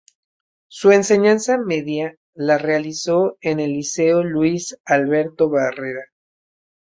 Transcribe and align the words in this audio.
Su 0.67 0.91
Enseñanza 0.93 1.59
Media 1.59 2.15
la 2.33 2.57
realizó 2.57 3.37
en 3.39 3.59
el 3.59 3.73
Liceo 3.73 4.23
Luis 4.23 4.75
Alberto 4.83 5.47
Barrera. 5.47 6.01